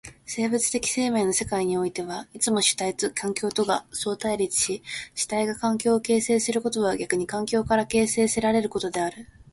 [0.25, 4.81] 生物的生命の世界においてはいつも主体と環境とが相対立し、
[5.13, 9.27] 主体が環境を形成することは逆に環境から形成せられることである。